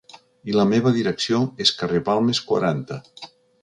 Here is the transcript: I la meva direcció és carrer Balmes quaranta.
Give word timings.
I 0.51 0.55
la 0.55 0.65
meva 0.69 0.93
direcció 0.95 1.43
és 1.67 1.75
carrer 1.83 2.03
Balmes 2.11 2.43
quaranta. 2.51 3.03